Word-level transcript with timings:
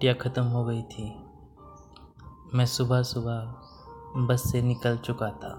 छुट्टियाँ 0.00 0.14
ख़त्म 0.16 0.42
हो 0.42 0.64
गई 0.64 0.82
थी। 0.82 1.04
मैं 2.54 2.64
सुबह 2.66 3.02
सुबह 3.02 4.26
बस 4.26 4.42
से 4.42 4.60
निकल 4.62 4.96
चुका 4.96 5.28
था। 5.30 5.50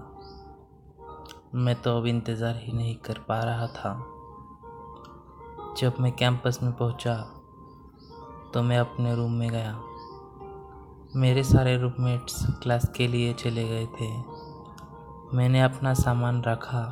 मैं 1.56 1.74
तो 1.82 1.96
अब 1.98 2.06
इंतज़ार 2.06 2.56
ही 2.56 2.72
नहीं 2.72 2.94
कर 2.96 3.18
पा 3.28 3.38
रहा 3.40 3.66
था। 3.66 3.92
जब 5.78 6.00
मैं 6.00 6.10
कैंपस 6.12 6.58
में 6.62 6.72
पहुँचा 6.72 7.14
तो 8.54 8.62
मैं 8.62 8.78
अपने 8.78 9.14
रूम 9.14 9.32
में 9.32 9.48
गया। 9.50 9.78
मेरे 11.16 11.42
सारे 11.42 11.76
रूममेट्स 11.78 12.44
क्लास 12.62 12.88
के 12.96 13.06
लिए 13.08 13.32
चले 13.34 13.68
गए 13.68 13.86
थे। 14.00 14.08
मैंने 15.36 15.62
अपना 15.62 15.92
सामान 15.94 16.42
रखा 16.42 16.82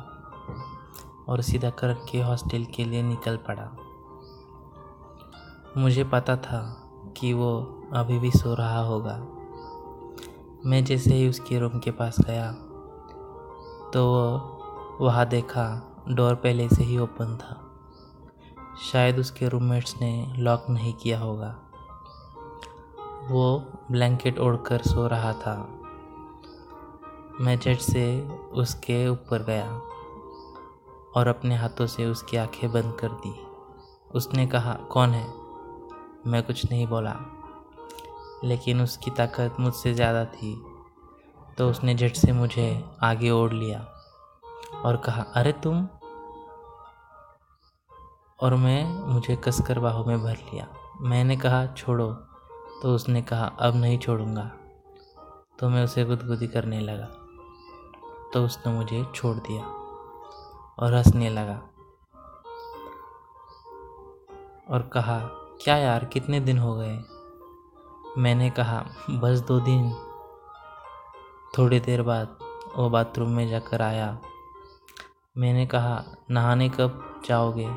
और 1.29 1.41
सीधा 1.41 1.69
करके 1.81 2.21
हॉस्टल 2.21 2.65
के 2.75 2.85
लिए 2.85 3.03
निकल 3.03 3.37
पड़ा। 3.49 3.67
मुझे 5.77 6.03
पता 6.03 6.35
था 6.37 6.61
कि 7.17 7.33
वो 7.33 7.81
अभी 7.93 8.19
भी 8.19 8.31
सो 8.31 8.53
रहा 8.53 8.79
होगा। 8.79 9.17
मैं 10.65 10.85
जैसे 10.85 11.13
ही 11.13 11.29
उसके 11.29 11.59
रूम 11.59 11.79
के 11.79 11.91
पास 11.91 12.19
गया 12.19 12.51
तो 13.93 14.05
वो 14.05 15.05
वहाँ 15.05 15.25
देखा 15.25 15.95
डोर 16.09 16.35
पहले 16.35 16.69
से 16.69 16.83
ही 16.83 16.97
ओपन 16.97 17.37
था। 17.37 17.67
शायद 18.91 19.19
उसके 19.19 19.47
रूममेट्स 19.49 19.95
ने 20.01 20.33
लॉक 20.37 20.65
नहीं 20.69 20.93
किया 20.93 21.19
होगा। 21.19 21.59
वो 23.29 23.65
ब्लैंकेट 23.91 24.39
ओढ़कर 24.39 24.81
सो 24.81 25.07
रहा 25.07 25.33
था। 25.33 25.79
मैं 27.41 27.59
झट 27.59 27.77
से 27.77 28.21
उसके 28.53 29.07
ऊपर 29.07 29.43
गया 29.43 29.81
और 31.15 31.27
अपने 31.27 31.55
हाथों 31.55 31.87
से 31.87 32.05
उसकी 32.05 32.37
आँखें 32.37 32.71
बंद 32.71 32.93
कर 32.99 33.07
दी। 33.07 33.47
उसने 34.15 34.47
कहा, 34.47 34.73
कौन 34.73 35.09
है? 35.09 35.40
मैं 36.27 36.43
कुछ 36.43 36.71
नहीं 36.71 36.87
बोला। 36.87 37.15
लेकिन 38.43 38.81
उसकी 38.81 39.11
ताकत 39.11 39.55
मुझसे 39.59 39.93
ज़्यादा 39.93 40.25
थी 40.25 40.53
तो 41.57 41.69
उसने 41.69 41.95
झट 41.95 42.15
से 42.15 42.31
मुझे 42.31 42.83
आगे 43.03 43.29
ओढ़ 43.31 43.53
लिया 43.53 43.79
और 44.85 44.97
कहा, 44.97 45.21
अरे 45.35 45.51
तुम? 45.51 45.87
और 48.39 48.55
मैं, 48.55 48.83
मुझे 49.13 49.35
कसकर 49.35 49.79
बाहों 49.79 50.05
में 50.05 50.23
भर 50.23 50.35
लिया। 50.35 50.67
मैंने 51.01 51.37
कहा, 51.37 51.65
छोड़ो। 51.67 52.07
तो 52.81 52.95
उसने 52.95 53.21
कहा, 53.21 53.45
अब 53.59 53.75
नहीं 53.75 53.97
छोड़ूँगा। 53.99 54.51
तो 55.59 55.69
मैं 55.69 55.83
उसे 55.83 56.05
गुदगुदी 56.05 56.47
करने 56.47 56.79
लगा। 56.79 57.05
तो 58.33 58.45
उसने 58.45 58.73
मुझे 58.73 59.03
छोड़ 59.15 59.35
दिया 59.37 59.63
और 60.79 60.93
हंसने 60.93 61.29
लगा 61.29 61.61
और 64.69 64.89
कहा 64.93 65.19
क्या 65.63 65.77
यार, 65.77 66.05
कितने 66.05 66.39
दिन 66.39 66.57
हो 66.57 66.75
गए? 66.75 67.03
मैंने 68.17 68.49
कहा, 68.49 68.85
बस 69.09 69.39
दो 69.39 69.59
दिन। 69.59 69.93
थोड़ी 71.57 71.79
देर 71.79 72.01
बाद 72.01 72.37
वो 72.75 72.89
बाथरूम 72.89 73.29
में 73.29 73.49
जाकर 73.49 73.81
आया। 73.81 74.19
मैंने 75.37 75.65
कहा, 75.65 76.03
नहाने 76.31 76.69
कब 76.69 77.21
जाओगे? 77.25 77.69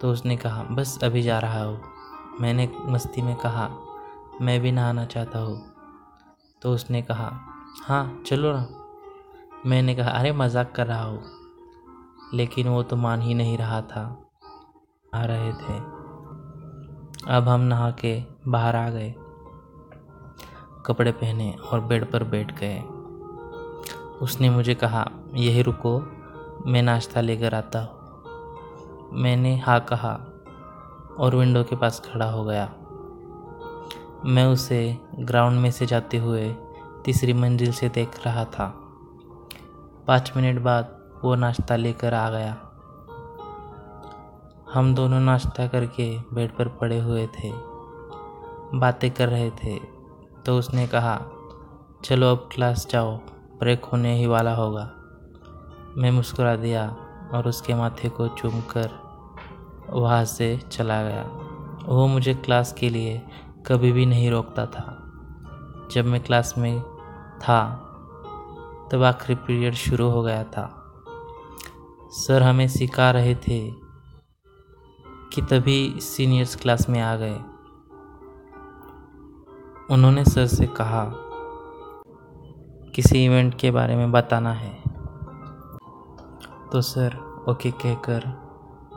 तो 0.00 0.12
उसने 0.12 0.36
कहा, 0.36 0.62
बस 0.62 1.04
अभी 1.04 1.22
जा 1.22 1.38
रहा 1.38 1.64
हूँ। 1.64 1.82
मैंने 2.40 2.72
मस्ती 2.80 3.22
में 3.22 3.36
कहा, 3.36 3.70
मैं 4.40 4.60
भी 4.60 4.72
नहाना 4.72 5.04
चाहता 5.04 5.38
हूँ। 5.38 5.72
तो 6.62 6.72
उसने 6.72 7.02
कहा 7.02 7.40
हाँ 7.82 8.22
चलो 8.26 8.52
ना। 8.52 8.68
मैंने 9.66 9.94
कहा, 9.94 10.10
अरे, 10.10 10.32
मज़ाक 10.32 10.72
कर 10.76 10.86
रहा 10.86 11.04
हूँ। 11.04 11.24
लेकिन 12.34 12.68
वो 12.68 12.82
तो 12.82 12.96
मान 12.96 13.22
ही 13.22 13.34
नहीं 13.34 13.58
रहा 13.58 13.80
था, 13.80 14.30
आ 15.14 15.24
रहे 15.24 15.52
थे। 15.52 16.03
अब 17.28 17.48
हम 17.48 17.60
नहा 17.60 17.90
के 17.90 18.22
बाहर 18.48 18.76
आ 18.76 18.90
गए। 18.90 19.14
कपड़े 20.86 21.12
पहने 21.12 21.56
और 21.72 21.80
बेड 21.80 22.10
पर 22.10 22.24
बैठ 22.24 22.58
गए। 22.58 22.80
उसने 24.22 24.50
मुझे 24.50 24.74
कहा, 24.74 25.10
यही 25.34 25.62
रुको, 25.62 25.98
मैं 26.66 26.82
नाश्ता 26.82 27.20
लेकर 27.20 27.54
आता 27.54 27.78
हूँ। 27.78 28.04
मैंने 29.12 29.58
हाँ 29.58 29.80
कहा 29.80 30.12
और 31.18 31.36
विंडो 31.36 31.64
के 31.64 31.76
पास 31.76 32.02
खड़ा 32.12 32.30
हो 32.30 32.44
गया। 32.44 32.74
मैं 34.24 34.44
उसे 34.44 34.98
ग्राउंड 35.18 35.60
में 35.60 35.70
से 35.70 35.86
जाते 35.86 36.16
हुए 36.16 36.56
तीसरी 37.04 37.32
मंजिल 37.32 37.72
से 37.72 37.88
देख 37.88 38.26
रहा 38.26 38.44
था। 38.44 38.80
पाँच 40.06 40.32
मिनट 40.36 40.62
बाद 40.62 40.98
वो 41.24 41.34
नाश्ता 41.34 41.76
लेकर 41.76 42.14
आ 42.14 42.30
गया। 42.30 42.73
हम 44.74 44.94
दोनों 44.94 45.20
नाश्ता 45.20 45.66
करके 45.66 46.06
बेड 46.34 46.56
पर 46.56 46.68
पड़े 46.68 46.98
हुए 47.00 47.26
थे। 47.26 47.50
बातें 48.74 49.10
कर 49.10 49.28
रहे 49.28 49.50
थे 49.50 49.78
तो 50.46 50.58
उसने 50.58 50.86
कहा, 50.86 51.20
चलो 52.04 52.30
अब 52.30 52.48
क्लास 52.52 52.86
जाओ, 52.90 53.16
ब्रेक 53.58 53.84
होने 53.84 54.14
ही 54.18 54.26
वाला 54.26 54.54
होगा। 54.54 54.84
मैं 55.98 56.10
मुस्कुरा 56.10 56.56
दिया 56.56 56.88
और 57.34 57.48
उसके 57.48 57.74
माथे 57.74 58.08
को 58.08 58.28
चूम 58.28 58.60
कर 58.60 58.90
वहाँ 59.90 60.24
से 60.24 60.56
चला 60.72 61.02
गया। 61.02 61.22
वो 61.84 62.06
मुझे 62.06 62.34
क्लास 62.34 62.72
के 62.72 62.90
लिए 62.90 63.22
कभी 63.66 63.92
भी 63.92 64.06
नहीं 64.06 64.30
रोकता 64.30 64.66
था। 64.66 64.86
जब 65.92 66.04
मैं 66.04 66.20
क्लास 66.20 66.54
में 66.58 66.80
था, 67.38 67.62
तब 68.92 69.02
आखिरी 69.02 69.34
पीरियड 69.34 69.74
शुरू 69.74 70.10
हो 70.10 70.22
गया 70.22 70.44
था। 70.44 70.68
सर 72.10 72.42
हमें 72.42 72.68
सिखा 72.68 73.10
रहे 73.10 73.34
थे 73.34 73.83
कि 75.34 75.42
तभी 75.42 76.00
सीनियर्स 76.00 76.56
क्लास 76.56 76.88
में 76.88 77.00
आ 77.00 77.16
गए। 77.16 77.36
उन्होंने 79.90 80.24
सर 80.24 80.46
से 80.46 80.66
कहा, 80.66 81.12
किसी 82.94 83.24
इवेंट 83.24 83.58
के 83.58 83.70
बारे 83.70 83.96
में 83.96 84.12
बताना 84.12 84.52
है। 84.52 84.82
तो 86.72 86.80
सर 86.80 87.16
ओके 87.48 87.70
कहकर 87.70 88.20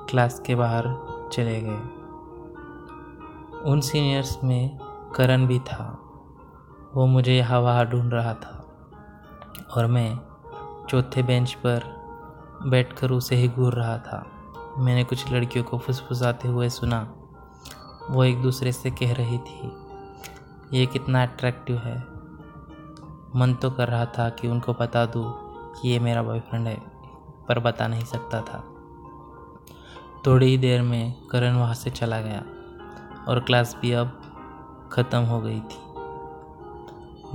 क्लास 0.09 0.39
के 0.39 0.55
बाहर 0.55 0.83
चले 1.33 1.61
गए। 1.61 1.79
उन 3.71 3.81
सीनियर्स 3.81 4.43
में 4.43 4.77
करण 5.15 5.47
भी 5.47 5.59
था। 5.59 5.99
वो 6.95 7.05
मुझे 7.05 7.37
यहाँ 7.37 7.59
वहाँ 7.59 7.85
ढूंढ 7.85 8.13
रहा 8.13 8.33
था 8.33 8.67
और 9.75 9.85
मैं 9.85 10.19
चौथे 10.89 11.23
बेंच 11.23 11.53
पर 11.53 11.83
बैठकर 12.65 13.11
उसे 13.11 13.35
ही 13.35 13.47
घूर 13.47 13.73
रहा 13.73 13.97
था। 13.97 14.36
मैंने 14.77 15.03
कुछ 15.03 15.31
लड़कियों 15.31 15.63
को 15.63 15.77
फुसफुसाते 15.77 16.47
हुए 16.47 16.69
सुना। 16.69 16.99
वो 18.09 18.23
एक 18.23 18.41
दूसरे 18.41 18.71
से 18.71 18.91
कह 18.91 19.13
रही 19.13 19.37
थी, 19.39 19.71
ये 20.73 20.85
कितना 20.85 21.23
अट्रैक्टिव 21.23 21.77
है। 21.77 21.97
मन 23.35 23.53
तो 23.61 23.69
कर 23.71 23.87
रहा 23.87 24.05
था 24.17 24.29
कि 24.29 24.47
उनको 24.47 24.73
बता 24.73 25.05
दूँ 25.05 25.25
कि 25.73 25.89
ये 25.89 25.99
मेरा 25.99 26.23
बॉयफ्रेंड 26.23 26.67
है, 26.67 26.75
पर 27.47 27.59
बता 27.59 27.87
नहीं 27.87 28.05
सकता 28.05 28.41
था। 28.41 28.63
थोड़ी 30.25 30.45
ही 30.45 30.57
देर 30.57 30.81
में 30.81 31.13
करण 31.31 31.55
वहाँ 31.55 31.73
से 31.73 31.89
चला 31.91 32.21
गया 32.21 32.43
और 33.27 33.39
क्लास 33.39 33.75
भी 33.81 33.91
अब 33.93 34.21
ख़त्म 34.91 35.19
हो 35.23 35.39
गई 35.41 35.59
थी। 35.61 35.85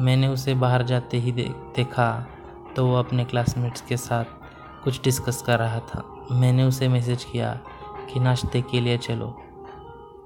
मैंने 0.03 0.29
उसे 0.29 0.55
बाहर 0.55 0.83
जाते 0.83 1.19
ही 1.19 1.33
देखा 1.33 2.09
तो 2.77 2.87
वो 2.87 2.95
अपने 2.97 3.25
क्लासमेट्स 3.25 3.81
के 3.81 3.97
साथ 3.97 4.25
कुछ 4.85 5.03
डिस्कस 5.05 5.43
कर 5.43 5.59
रहा 5.59 5.81
था। 5.81 6.05
मैंने 6.33 6.65
उसे 6.65 6.89
मैसेज 6.89 7.25
किया 7.25 7.61
कि 8.13 8.21
नाश्ते 8.21 8.63
के 8.63 8.81
लिए 8.81 8.99
चलो। 8.99 9.43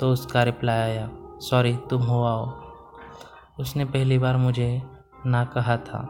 तो 0.01 0.11
उसका 0.11 0.43
रिप्लाई 0.43 0.79
आया 0.79 1.11
सॉरी 1.41 1.77
तुम 1.77 2.03
हो 2.03 2.25
आओ। 2.25 2.47
उसने 3.61 3.85
पहली 3.85 4.19
बार 4.19 4.37
मुझे 4.37 4.83
ना 5.27 5.45
कहा 5.45 5.77
था। 5.77 6.03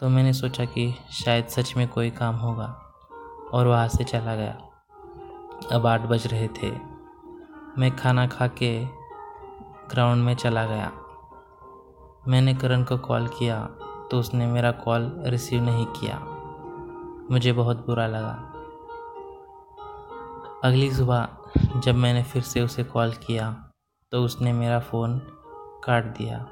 तो 0.00 0.08
मैंने 0.08 0.32
सोचा 0.32 0.64
कि 0.64 0.94
शायद 1.10 1.46
सच 1.46 1.76
में 1.76 1.88
कोई 1.88 2.10
काम 2.10 2.34
होगा 2.34 2.66
और 3.52 3.66
वहाँ 3.66 3.88
से 3.88 4.04
चला 4.04 4.34
गया। 4.36 4.58
अब 5.72 5.86
आठ 5.86 6.00
बज 6.00 6.26
रहे 6.26 6.48
थे। 6.48 6.70
मैं 7.78 7.96
खाना 7.96 8.26
खा 8.26 8.46
के 8.46 8.84
ग्राउंड 9.90 10.24
में 10.24 10.34
चला 10.34 10.66
गया। 10.66 10.92
मैंने 12.28 12.54
करण 12.54 12.84
को 12.84 12.98
कॉल 12.98 13.26
किया 13.28 13.68
तो 14.10 14.18
उसने 14.18 14.46
मेरा 14.46 14.72
कॉल 14.72 15.22
रिसीव 15.26 15.62
नहीं 15.62 15.86
किया। 15.86 16.39
मुझे 17.30 17.52
बहुत 17.52 17.86
बुरा 17.86 18.06
लगा। 18.06 18.52
अगली 20.64 20.94
सुबह 20.94 21.28
जब 21.76 21.94
मैंने 21.94 22.22
फिर 22.22 22.42
से 22.42 22.62
उसे 22.62 22.84
कॉल 22.84 23.12
किया 23.12 23.70
तो 24.12 24.24
उसने 24.24 24.52
मेरा 24.52 24.80
फ़ोन 24.80 25.18
काट 25.84 26.04
दिया। 26.04 26.46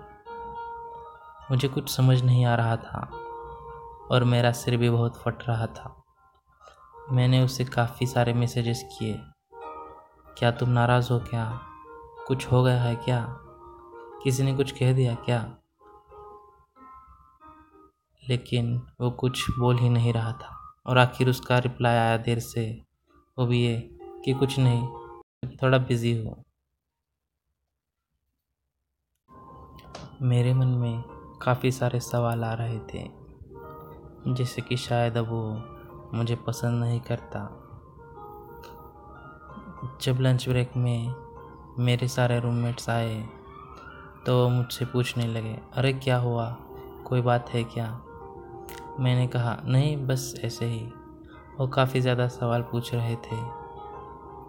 मुझे 1.51 1.69
कुछ 1.69 1.97
समझ 1.97 2.23
नहीं 2.23 2.45
आ 2.45 2.55
रहा 2.55 2.77
था 2.77 3.01
और 4.11 4.25
मेरा 4.25 4.53
सिर 4.53 4.77
भी 4.77 4.91
बहुत 4.91 5.17
फट 5.17 5.49
रहा 5.49 5.67
था। 5.67 6.03
मैंने 7.11 7.45
उसे 7.45 7.65
काफ़ी 7.65 8.07
सारे 8.07 8.33
मैसेजेस 8.33 8.97
किए। 8.99 9.21
क्या 10.39 10.51
तुम 10.51 10.69
नाराज़ 10.69 11.13
हो 11.13 11.19
क्या? 11.19 11.61
कुछ 12.27 12.53
हो 12.53 12.63
गया 12.63 12.83
है 12.83 12.97
क्या? 12.97 13.37
किसी 14.25 14.43
ने 14.43 14.57
कुछ 14.57 14.73
कह 14.73 14.93
दिया 14.93 15.15
क्या? 15.15 15.57
लेकिन 18.29 18.87
वो 19.01 19.11
कुछ 19.11 19.51
बोल 19.51 19.79
ही 19.79 19.89
नहीं 19.89 20.13
रहा 20.13 20.33
था। 20.33 20.58
और 20.89 20.99
आखिर 20.99 21.29
उसका 21.31 21.59
रिप्लाई 21.59 21.97
आया 21.97 22.17
देर 22.17 22.39
से, 22.39 22.83
वो 23.39 23.47
भी 23.47 23.67
ये 23.67 23.99
कि 24.25 24.33
कुछ 24.33 24.59
नहीं, 24.59 24.83
थोड़ा 25.57 25.79
बिज़ी 25.79 26.25
हो। 26.25 26.43
मेरे 30.23 30.55
मन 30.55 30.67
में 30.67 31.03
काफ़ी 31.43 31.73
सारे 31.73 32.01
सवाल 32.01 32.45
आ 32.45 32.55
रहे 32.55 32.79
थे, 32.79 33.11
जैसे 34.35 34.63
कि 34.63 34.77
शायद 34.77 35.17
अब 35.17 35.29
वो 35.29 35.63
मुझे 36.17 36.37
पसंद 36.37 36.85
नहीं 36.85 37.01
करता। 37.01 37.65
जब 40.03 40.21
लंच 40.21 40.49
ब्रेक 40.49 40.77
में 40.77 41.15
मेरे 41.79 42.09
सारे 42.09 42.41
रूममेट्स 42.41 42.89
आए 42.91 43.29
तो 44.27 44.49
मुझसे 44.49 44.85
पूछने 44.85 45.27
लगे, 45.27 45.61
अरे, 45.73 45.93
क्या 45.93 46.19
हुआ? 46.19 46.57
कोई 47.07 47.21
बात 47.21 47.51
है 47.51 47.65
क्या? 47.65 48.03
मैंने 49.01 49.27
कहा, 49.27 49.63
नहीं, 49.65 50.07
बस 50.07 50.35
ऐसे 50.45 50.67
ही। 50.67 50.93
वो 51.59 51.69
काफ़ी 51.69 52.01
ज़्यादा 52.01 52.29
सवाल 52.29 52.63
पूछ 52.63 52.95
रहे 52.95 53.17
थे। 53.17 53.69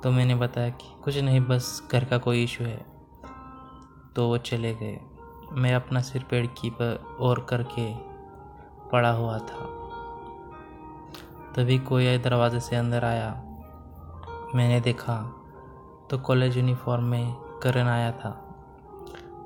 तो 0.04 0.12
मैंने 0.12 0.36
बताया 0.36 0.70
कि, 0.70 1.02
कुछ 1.04 1.18
नहीं, 1.18 1.42
बस 1.42 1.90
घर 1.92 2.06
का 2.06 2.18
कोई 2.18 2.44
इशू 2.44 2.64
है। 2.64 2.86
तो 4.16 4.28
वो 4.28 4.38
चले 4.38 4.76
गए। 4.76 5.00
मैं 5.52 5.76
अपना 5.76 6.02
सिर 6.02 6.24
पेड़ 6.24 6.48
की 6.48 6.70
पर 6.70 7.18
और 7.20 7.48
करके 7.50 7.96
पड़ा 8.90 9.12
हुआ 9.12 9.38
था। 9.38 9.76
तभी 11.56 11.80
कोई 11.80 12.18
दरवाजे 12.18 12.60
से 12.60 12.76
अंदर 12.76 13.06
आया। 13.06 13.44
मैंने 14.56 14.82
देखा 14.82 15.36
तो 16.10 16.18
कॉलेज 16.18 16.58
यूनिफॉर्म 16.58 17.04
में 17.04 17.34
करण 17.34 17.88
आया 17.88 18.12
था। 18.12 18.46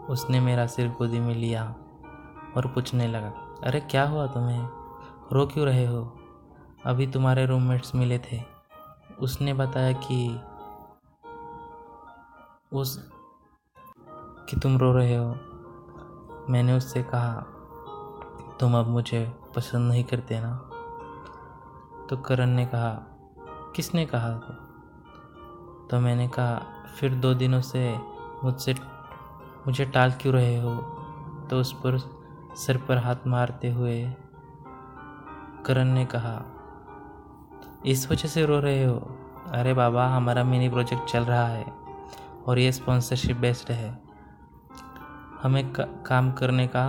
उसने 0.10 0.40
मेरा 0.40 0.68
सिर 0.68 0.88
गोदी 0.88 1.20
में 1.20 1.36
लिया 1.36 1.76
और 2.58 2.68
पूछने 2.68 3.08
लगा, 3.08 3.34
अरे, 3.64 3.80
क्या 3.80 4.04
हुआ 4.04 4.28
तुम्हें? 4.28 4.83
रो 5.34 5.46
क्यों 5.46 5.66
रहे 5.66 5.86
हो? 5.86 6.20
अभी 6.86 7.08
तुम्हारे 7.08 7.46
रूममेट्स 7.46 7.96
मिले 7.96 8.20
थे। 8.20 8.44
उसने 9.20 9.54
बताया 9.54 9.94
कि 9.94 10.42
उस, 12.74 13.12
कि 14.50 14.60
तुम 14.60 14.78
रो 14.78 14.94
रहे 14.94 15.16
हो। 15.16 15.36
मैंने 16.50 16.78
उससे 16.78 17.04
कहा, 17.04 17.46
तुम 18.60 18.78
अब 18.78 18.88
मुझे 18.88 19.34
पसंद 19.56 19.92
नहीं 19.92 20.04
करते 20.04 20.40
ना? 20.40 20.58
तो 22.10 22.18
करण 22.18 22.50
ने 22.50 22.66
कहा, 22.66 23.06
किसने 23.76 24.06
कहा 24.06 24.32
तो 25.92 26.00
मैंने 26.00 26.28
कहा, 26.28 26.62
फिर 27.00 27.16
दो 27.16 27.34
दिनों 27.34 27.62
से 27.62 27.98
मुझसे, 28.44 28.76
मुझे 29.68 29.86
टाल 29.86 30.12
क्यों 30.12 30.34
रहे 30.34 30.60
हो? 30.60 30.76
तो 31.50 31.60
उस 31.60 31.74
पर 31.74 31.98
सिर 32.56 32.78
पर 32.78 32.98
हाथ 32.98 33.16
मारते 33.28 33.72
हुए 33.72 34.16
करण 35.65 35.88
ने 35.88 36.06
कहा 36.06 36.42
इस 37.86 38.10
वजह 38.12 38.27
से 38.27 38.45
रो 38.45 38.60
रहे 38.60 38.83
हो? 38.83 38.95
अरे 39.48 39.74
बाबा 39.74 40.07
हमारा 40.07 40.44
मिनी 40.44 40.69
प्रोजेक्ट 40.69 41.06
चल 41.06 41.24
रहा 41.24 41.48
है 41.48 41.65
और 42.48 42.60
ये 42.60 42.71
स्पॉन्सरशिप 42.71 43.38
बेस्ड 43.38 43.71
है। 43.71 44.01
हमें 45.44 45.71
का, 45.74 45.83
काम 45.83 46.31
करने 46.31 46.68
का 46.68 46.86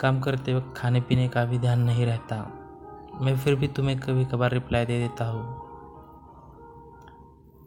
काम 0.00 0.20
करते 0.20 0.54
वक्त 0.54 0.74
खाने 0.76 1.00
पीने 1.00 1.28
का 1.28 1.44
भी 1.44 1.58
ध्यान 1.58 1.80
नहीं 1.80 2.06
रहता। 2.06 2.36
मैं 3.20 3.36
फिर 3.36 3.54
भी 3.54 3.68
तुम्हें 3.68 3.98
कभी 4.00 4.24
कभार 4.24 4.50
रिप्लाई 4.50 4.86
दे 4.86 4.98
देता 4.98 5.24
हूँ। 5.24 5.64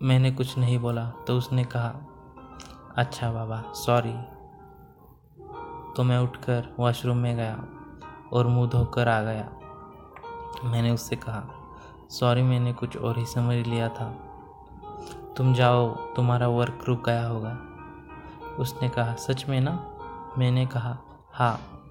मैंने 0.03 0.31
कुछ 0.31 0.57
नहीं 0.57 0.79
बोला 0.79 1.09
तो 1.27 1.37
उसने 1.37 1.63
कहा 1.65 1.89
अच्छा 2.97 3.31
बाबा 3.31 3.63
सॉरी 3.75 4.13
तो 5.93 6.03
मैं 6.03 6.17
उठकर 6.19 6.75
वॉशरूम 6.79 7.17
में 7.17 7.35
गया 7.35 7.63
और 8.33 8.47
मुँह 8.47 8.69
धोकर 8.69 9.07
आ 9.07 9.21
गया। 9.21 9.49
मैंने 10.63 10.91
उससे 10.91 11.15
कहा 11.15 11.43
सॉरी 12.09 12.41
मैंने 12.41 12.73
कुछ 12.73 12.97
और 12.97 13.19
ही 13.19 13.25
समझ 13.25 13.67
लिया 13.67 13.89
था। 13.89 14.11
तुम 15.37 15.53
जाओ, 15.53 15.95
तुम्हारा 15.95 16.47
वर्क 16.47 16.79
रुक 16.87 17.05
गया 17.05 17.27
होगा। 17.27 17.59
उसने 18.59 18.89
कहा, 18.89 19.15
सच 19.15 19.49
में 19.49 19.61
ना? 19.61 19.97
मैंने 20.37 20.65
कहा 20.65 20.97
हाँ। 21.33 21.87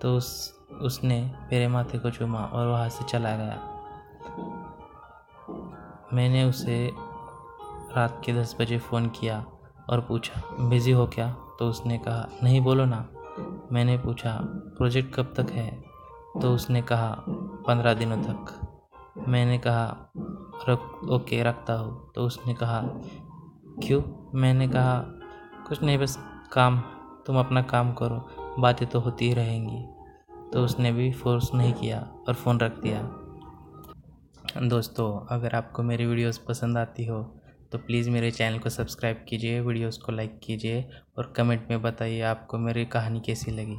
तो 0.00 0.16
उस, 0.16 0.58
उसने 0.80 1.32
मेरे 1.42 1.68
माथे 1.68 1.98
को 1.98 2.10
चूमा 2.10 2.38
और 2.38 2.66
वहाँ 2.66 2.88
से 2.88 3.04
चला 3.04 3.36
गया। 3.36 3.68
मैंने 6.12 6.44
उसे 6.44 6.92
रात 7.96 8.22
के 8.24 8.32
दस 8.32 8.56
बजे 8.60 8.78
फ़ोन 8.78 9.06
किया 9.08 9.46
और 9.90 10.00
पूछा 10.00 10.42
बिज़ी 10.68 10.92
हो 10.92 11.06
क्या? 11.06 11.36
तो 11.58 11.68
उसने 11.68 11.98
कहा, 11.98 12.28
नहीं, 12.42 12.60
बोलो 12.60 12.84
ना। 12.84 13.08
मैंने 13.72 13.98
पूछा 13.98 14.38
प्रोजेक्ट 14.44 15.14
कब 15.14 15.34
तक 15.36 15.50
है? 15.50 15.91
तो 16.40 16.54
उसने 16.54 16.82
कहा, 16.82 17.14
पंद्रह 17.28 17.94
दिनों 17.94 18.16
तक। 18.18 19.24
मैंने 19.28 19.58
कहा, 19.58 20.12
रख, 20.68 21.08
ओके, 21.10 21.42
रखता 21.42 21.74
हूँ। 21.74 22.12
तो 22.14 22.24
उसने 22.24 22.54
कहा, 22.54 22.80
क्यों? 23.82 24.02
मैंने 24.34 24.68
कहा, 24.68 24.98
कुछ 25.68 25.82
नहीं, 25.82 25.98
बस 25.98 26.18
काम, 26.52 26.80
तुम 27.26 27.38
अपना 27.38 27.62
काम 27.62 27.92
करो, 27.92 28.18
बातें 28.58 28.88
तो 28.88 29.00
होती 29.00 29.28
ही 29.28 29.34
रहेंगी। 29.34 29.84
तो 30.52 30.64
उसने 30.64 30.92
भी 30.92 31.10
फोर्स 31.12 31.52
नहीं 31.54 31.72
किया 31.72 32.00
और 32.28 32.34
फ़ोन 32.34 32.60
रख 32.60 32.80
दिया। 32.80 33.02
दोस्तों, 34.62 35.26
अगर 35.30 35.54
आपको 35.54 35.82
मेरी 35.82 36.06
वीडियोस 36.06 36.38
पसंद 36.38 36.78
आती 36.78 37.04
हो 37.06 37.22
तो 37.72 37.78
प्लीज़ 37.78 38.10
मेरे 38.10 38.30
चैनल 38.30 38.58
को 38.58 38.68
सब्सक्राइब 38.68 39.24
कीजिए, 39.28 39.60
वीडियोस 39.60 39.98
को 39.98 40.12
लाइक 40.12 40.38
कीजिए 40.44 40.88
और 41.18 41.32
कमेंट 41.36 41.70
में 41.70 41.82
बताइए, 41.82 42.20
आपको 42.20 42.58
मेरी 42.58 42.84
कहानी 42.84 43.20
कैसी 43.20 43.50
लगी। 43.50 43.76